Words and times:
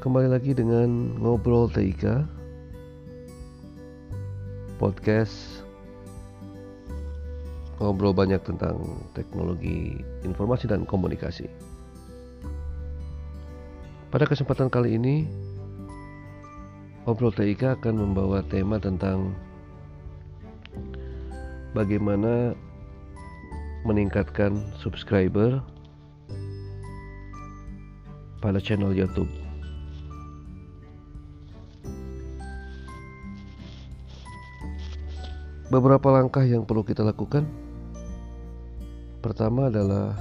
Kembali 0.00 0.32
lagi 0.32 0.56
dengan 0.56 1.12
Ngobrol 1.20 1.68
TIK 1.68 2.24
Podcast 4.80 5.60
Ngobrol 7.76 8.16
banyak 8.16 8.40
tentang 8.40 8.80
teknologi 9.12 10.00
informasi 10.24 10.72
dan 10.72 10.88
komunikasi. 10.88 11.52
Pada 14.08 14.24
kesempatan 14.24 14.72
kali 14.72 14.96
ini 14.96 15.28
Ngobrol 17.04 17.36
TIK 17.36 17.76
akan 17.84 18.00
membawa 18.00 18.40
tema 18.48 18.80
tentang 18.80 19.36
Bagaimana 21.76 22.56
meningkatkan 23.84 24.64
subscriber 24.80 25.60
pada 28.40 28.56
channel 28.56 28.96
YouTube 28.96 29.39
Beberapa 35.70 36.10
langkah 36.10 36.42
yang 36.42 36.66
perlu 36.66 36.82
kita 36.82 37.06
lakukan. 37.06 37.46
Pertama 39.22 39.70
adalah 39.70 40.18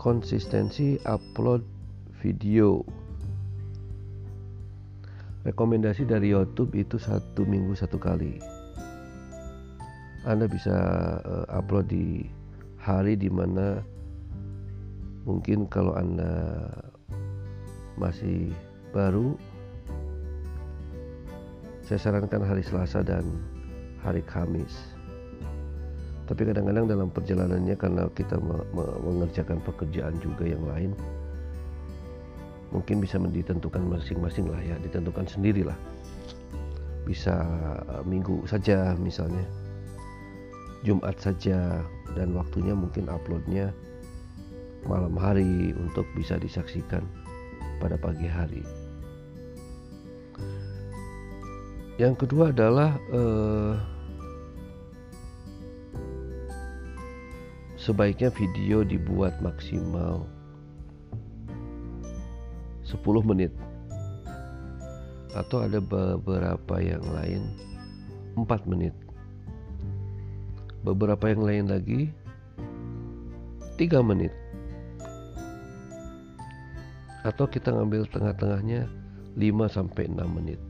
konsistensi 0.00 0.96
upload 1.04 1.60
video. 2.24 2.80
Rekomendasi 5.44 6.08
dari 6.08 6.32
YouTube 6.32 6.72
itu 6.72 6.96
satu 6.96 7.44
minggu 7.44 7.76
satu 7.76 8.00
kali. 8.00 8.40
Anda 10.24 10.48
bisa 10.48 10.76
uh, 11.20 11.44
upload 11.52 11.92
di 11.92 12.24
hari 12.80 13.20
di 13.20 13.28
mana 13.28 13.84
mungkin 15.28 15.68
kalau 15.68 15.92
Anda 15.92 16.56
masih 18.00 18.48
baru 18.96 19.36
saya 21.90 22.06
sarankan 22.06 22.46
hari 22.46 22.62
Selasa 22.62 23.02
dan 23.02 23.26
hari 24.06 24.22
Kamis. 24.22 24.94
Tapi 26.30 26.46
kadang-kadang 26.46 26.86
dalam 26.86 27.10
perjalanannya 27.10 27.74
karena 27.74 28.06
kita 28.14 28.38
mengerjakan 29.02 29.58
pekerjaan 29.66 30.14
juga 30.22 30.46
yang 30.46 30.62
lain, 30.70 30.94
mungkin 32.70 33.02
bisa 33.02 33.18
ditentukan 33.18 33.82
masing-masing 33.82 34.46
lah 34.46 34.62
ya, 34.62 34.78
ditentukan 34.86 35.26
sendirilah. 35.26 35.74
Bisa 37.02 37.42
eh, 37.82 38.06
minggu 38.06 38.46
saja 38.46 38.94
misalnya, 38.94 39.42
Jumat 40.86 41.18
saja 41.18 41.82
dan 42.14 42.38
waktunya 42.38 42.70
mungkin 42.70 43.10
uploadnya 43.10 43.74
malam 44.86 45.18
hari 45.18 45.74
untuk 45.74 46.06
bisa 46.14 46.38
disaksikan 46.38 47.02
pada 47.82 47.98
pagi 47.98 48.30
hari. 48.30 48.62
Yang 52.00 52.24
kedua 52.24 52.48
adalah 52.48 52.96
uh, 53.12 53.76
sebaiknya 57.76 58.32
video 58.32 58.80
dibuat 58.80 59.36
maksimal 59.44 60.24
10 62.88 62.96
menit. 63.20 63.52
Atau 65.36 65.60
ada 65.60 65.76
beberapa 65.76 66.80
yang 66.80 67.04
lain 67.04 67.52
4 68.32 68.48
menit. 68.64 68.96
Beberapa 70.80 71.28
yang 71.28 71.44
lain 71.44 71.64
lagi 71.68 72.08
3 73.76 74.00
menit. 74.00 74.32
Atau 77.28 77.44
kita 77.44 77.76
ngambil 77.76 78.08
tengah-tengahnya 78.08 78.88
5 79.36 79.68
sampai 79.68 80.08
6 80.08 80.16
menit 80.32 80.69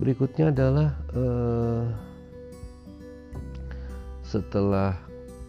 Berikutnya 0.00 0.48
adalah 0.48 0.96
uh, 1.12 1.84
setelah 4.24 4.96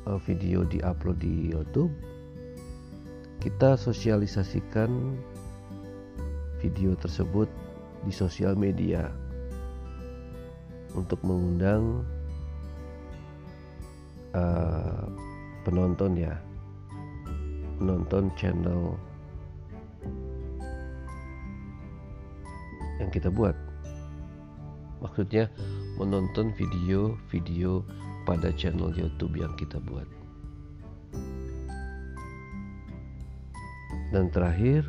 uh, 0.04 0.20
video 0.28 0.68
diupload 0.68 1.24
di 1.24 1.56
YouTube, 1.56 1.96
kita 3.40 3.80
sosialisasikan 3.80 5.16
video 6.60 7.00
tersebut 7.00 7.48
di 8.04 8.12
sosial 8.12 8.60
media 8.60 9.08
untuk 11.00 11.24
mengundang 11.24 12.04
uh, 14.36 15.08
penonton 15.64 16.20
ya, 16.20 16.36
penonton 17.80 18.28
channel 18.36 19.00
yang 23.00 23.08
kita 23.16 23.32
buat 23.32 23.71
maksudnya 25.02 25.50
menonton 25.98 26.54
video-video 26.56 27.82
pada 28.24 28.54
channel 28.54 28.94
YouTube 28.94 29.36
yang 29.36 29.52
kita 29.58 29.82
buat. 29.82 30.06
Dan 34.12 34.30
terakhir, 34.30 34.86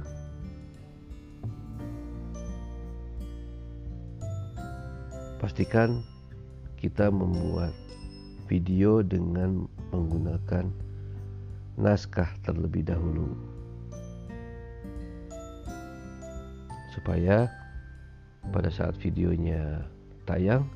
pastikan 5.41 6.03
kita 6.79 7.11
membuat 7.11 7.75
video 8.51 9.01
dengan 9.01 9.71
menggunakan 9.95 10.67
naskah 11.79 12.29
terlebih 12.45 12.85
dahulu 12.85 13.33
supaya 16.93 17.49
pada 18.53 18.69
saat 18.69 18.99
videonya 19.01 19.87
tayang 20.29 20.67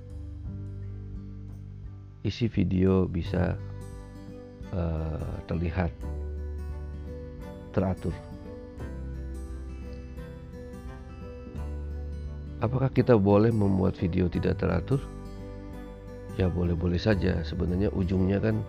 isi 2.26 2.50
video 2.50 3.06
bisa 3.06 3.54
uh, 4.74 5.34
terlihat 5.46 5.94
teratur. 7.70 8.14
Apakah 12.58 12.88
kita 12.90 13.14
boleh 13.14 13.52
membuat 13.52 13.94
video 14.00 14.26
tidak 14.32 14.58
teratur? 14.58 14.98
Ya 16.40 16.48
boleh-boleh 16.48 16.98
saja. 16.98 17.44
Sebenarnya 17.44 17.92
ujungnya 17.92 18.40
kan 18.40 18.64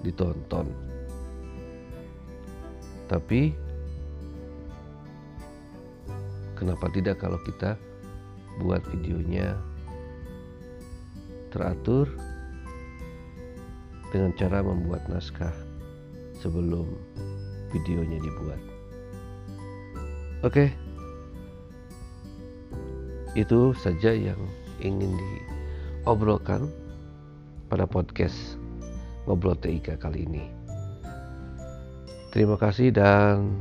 ditonton. 0.00 0.72
Tapi 3.06 3.52
kenapa 6.56 6.88
tidak 6.90 7.20
kalau 7.20 7.36
kita 7.44 7.76
buat 8.64 8.80
videonya 8.88 9.54
teratur 11.50 12.06
dengan 14.10 14.34
cara 14.38 14.62
membuat 14.62 15.06
naskah 15.06 15.54
sebelum 16.38 16.86
videonya 17.70 18.18
dibuat. 18.18 18.60
Oke, 20.40 20.72
itu 23.38 23.76
saja 23.78 24.10
yang 24.10 24.40
ingin 24.82 25.14
diobrolkan 25.14 26.66
pada 27.70 27.86
podcast 27.86 28.58
Ngobrol 29.28 29.54
TIK 29.54 30.00
kali 30.00 30.26
ini. 30.26 30.44
Terima 32.30 32.54
kasih 32.58 32.94
dan 32.94 33.52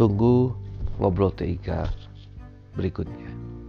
tunggu 0.00 0.52
ngobrol 0.96 1.32
TIK 1.32 1.88
berikutnya. 2.72 3.59